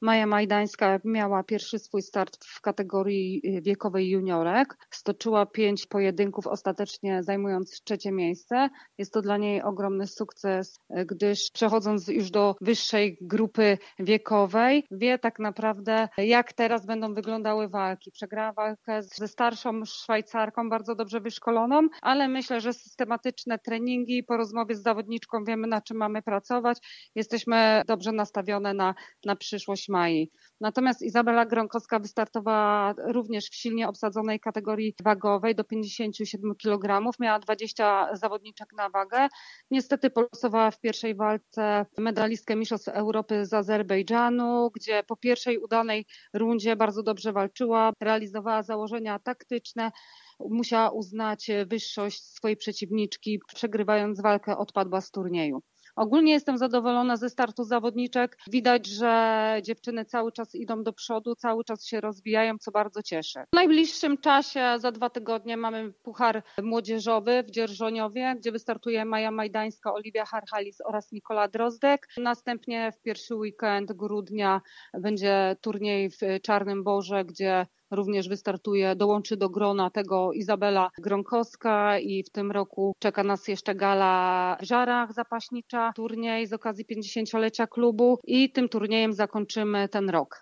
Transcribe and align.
Maja 0.00 0.26
Majdańska 0.26 0.98
miała 1.04 1.42
pierwszy 1.42 1.78
swój 1.78 2.02
start 2.02 2.44
w 2.44 2.60
kategorii 2.60 3.40
y, 3.44 3.62
wiekowej 3.62 4.10
juniorek. 4.10 4.76
Stoczyła 4.90 5.46
pięć 5.46 5.86
pojedynków, 5.86 6.46
ostatecznie 6.46 7.22
zajmując 7.22 7.82
trzecie 7.84 8.12
miejsce. 8.12 8.68
Jest 8.98 9.12
to 9.12 9.22
dla 9.22 9.36
niej 9.36 9.62
ogromny 9.62 10.06
sukces, 10.06 10.78
y, 10.98 11.06
gdyż 11.06 11.50
przechodząc 11.52 12.08
już 12.08 12.30
do 12.30 12.56
wyższej 12.60 13.18
grupy 13.20 13.78
wiekowej, 13.98 14.84
wie 14.90 15.18
tak 15.18 15.38
naprawdę, 15.38 16.08
jak 16.18 16.52
teraz 16.52 16.86
będą 16.86 17.14
wyglądały 17.14 17.68
walki. 17.68 18.10
Przegrała 18.10 18.52
walkę 18.52 19.02
ze 19.02 19.28
starszą 19.28 19.84
Szwajcarką, 19.84 20.70
bardzo 20.70 20.94
dobrze 20.94 21.20
wyszkoloną, 21.20 21.88
ale 22.02 22.28
myślę, 22.28 22.60
że 22.60 22.72
systematyczne 22.72 23.58
treningi, 23.58 24.22
po 24.24 24.36
rozmowie 24.36 24.74
z 24.74 24.82
zawodniczką 24.82 25.44
wiemy, 25.44 25.66
na 25.66 25.80
czym 25.80 25.96
mamy 25.96 26.22
pracować. 26.22 26.78
Jesteśmy 27.14 27.82
dobrze 27.86 28.12
nastawione 28.12 28.74
na, 28.74 28.94
na 29.24 29.36
przyszłość 29.36 29.85
Natomiast 30.60 31.02
Izabela 31.02 31.46
Gronkowska 31.46 31.98
wystartowała 31.98 32.94
również 32.98 33.44
w 33.50 33.54
silnie 33.54 33.88
obsadzonej 33.88 34.40
kategorii 34.40 34.94
wagowej 35.04 35.54
do 35.54 35.64
57 35.64 36.54
kg. 36.54 37.10
Miała 37.20 37.38
20 37.38 38.16
zawodniczek 38.16 38.72
na 38.72 38.90
wagę. 38.90 39.28
Niestety 39.70 40.10
polosowała 40.10 40.70
w 40.70 40.80
pierwszej 40.80 41.14
walce 41.14 41.86
medalistkę 41.98 42.56
Mistrzostw 42.56 42.88
Europy 42.88 43.46
z 43.46 43.54
Azerbejdżanu, 43.54 44.70
gdzie 44.74 45.02
po 45.02 45.16
pierwszej 45.16 45.58
udanej 45.58 46.06
rundzie 46.34 46.76
bardzo 46.76 47.02
dobrze 47.02 47.32
walczyła, 47.32 47.92
realizowała 48.00 48.62
założenia 48.62 49.18
taktyczne 49.18 49.90
musiała 50.40 50.90
uznać 50.90 51.50
wyższość 51.66 52.24
swojej 52.24 52.56
przeciwniczki, 52.56 53.40
przegrywając 53.54 54.20
walkę, 54.20 54.58
odpadła 54.58 55.00
z 55.00 55.10
turnieju. 55.10 55.62
Ogólnie 55.96 56.32
jestem 56.32 56.58
zadowolona 56.58 57.16
ze 57.16 57.30
startu 57.30 57.64
zawodniczek. 57.64 58.38
Widać, 58.50 58.86
że 58.86 59.60
dziewczyny 59.62 60.04
cały 60.04 60.32
czas 60.32 60.54
idą 60.54 60.82
do 60.82 60.92
przodu, 60.92 61.34
cały 61.34 61.64
czas 61.64 61.86
się 61.86 62.00
rozwijają, 62.00 62.58
co 62.58 62.70
bardzo 62.70 63.02
cieszy. 63.02 63.40
W 63.52 63.56
najbliższym 63.56 64.18
czasie, 64.18 64.74
za 64.78 64.92
dwa 64.92 65.10
tygodnie, 65.10 65.56
mamy 65.56 65.92
Puchar 65.92 66.42
Młodzieżowy 66.62 67.42
w 67.42 67.50
Dzierżoniowie, 67.50 68.34
gdzie 68.38 68.52
wystartuje 68.52 69.04
Maja 69.04 69.30
Majdańska, 69.30 69.92
Oliwia 69.94 70.24
Harhalis 70.24 70.80
oraz 70.80 71.12
Nikola 71.12 71.48
Drozdek. 71.48 72.08
Następnie 72.18 72.92
w 72.92 73.02
pierwszy 73.02 73.34
weekend 73.34 73.92
grudnia 73.92 74.60
będzie 74.94 75.56
turniej 75.60 76.10
w 76.10 76.18
Czarnym 76.42 76.84
Boże, 76.84 77.24
gdzie 77.24 77.66
również 77.90 78.28
wystartuje, 78.28 78.96
dołączy 78.96 79.36
do 79.36 79.50
grona 79.50 79.90
tego 79.90 80.32
Izabela 80.32 80.90
Gronkowska 80.98 81.98
i 81.98 82.22
w 82.22 82.30
tym 82.30 82.52
roku 82.52 82.94
czeka 82.98 83.22
nas 83.24 83.48
jeszcze 83.48 83.74
gala 83.74 84.56
w 84.60 84.64
Żarach 84.64 85.12
zapaśnicza, 85.12 85.92
turniej 85.96 86.46
z 86.46 86.52
okazji 86.52 86.84
50-lecia 86.84 87.66
klubu 87.66 88.18
i 88.24 88.52
tym 88.52 88.68
turniejem 88.68 89.12
zakończymy 89.12 89.88
ten 89.88 90.10
rok. 90.10 90.34